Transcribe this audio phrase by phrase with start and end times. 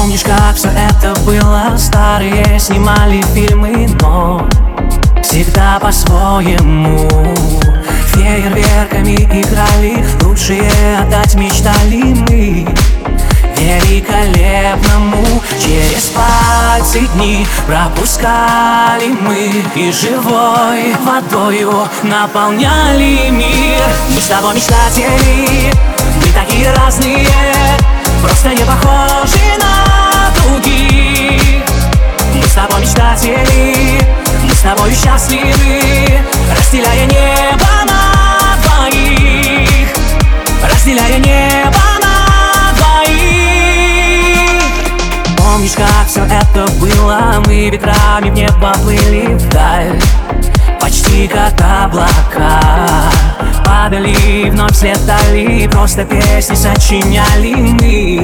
[0.00, 1.76] Помнишь, как все это было?
[1.76, 4.48] Старые снимали фильмы, но
[5.22, 7.06] Всегда по-своему.
[8.06, 12.66] Фейерверками играли Лучшие отдать мечтали мы.
[13.58, 19.62] Великолепному Через пальцы дни пропускали мы.
[19.74, 23.82] И живой водою наполняли мир.
[24.08, 25.89] Мы с тобой мечтатели
[35.30, 36.20] счастливы
[36.56, 39.88] Разделяя небо на двоих
[40.62, 44.62] Разделяя небо на двоих
[45.36, 47.42] Помнишь, как все это было?
[47.46, 50.00] Мы ветрами в небо плыли вдаль
[50.80, 52.60] Почти как облака
[53.64, 58.19] падали, вновь взлетали Просто песни сочиняли мы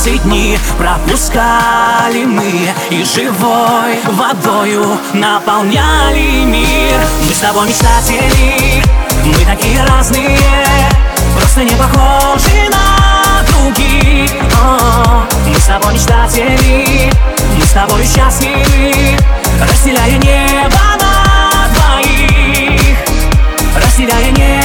[0.00, 6.98] пальцы дни пропускали мы И живой водою наполняли мир.
[7.26, 8.82] Мы с тобой мечтатели,
[9.24, 10.38] мы такие разные
[11.36, 14.32] Просто не похожи на других.
[14.62, 17.12] О, Мы с тобой мечтатели,
[17.56, 19.16] мы с тобой счастливы
[19.60, 22.96] Разделяя небо на двоих.
[23.76, 24.59] Разделяя небо